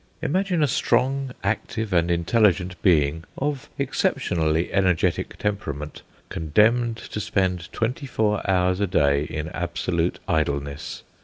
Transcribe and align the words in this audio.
Imagine 0.23 0.63
a 0.63 0.67
strong, 0.67 1.29
active, 1.43 1.93
and 1.93 2.09
intelligent 2.09 2.75
being, 2.81 3.23
of 3.37 3.69
exceptionally 3.77 4.73
energetic 4.73 5.37
temperament, 5.37 6.01
condemned 6.29 6.97
to 6.97 7.19
spend 7.19 7.71
twenty 7.71 8.07
four 8.07 8.41
hours 8.49 8.79
a 8.79 8.87
day 8.87 9.25
in 9.25 9.49
absolute 9.49 10.17
idleness! 10.27 11.03